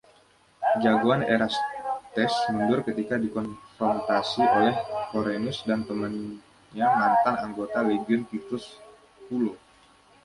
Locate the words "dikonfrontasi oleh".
3.23-4.73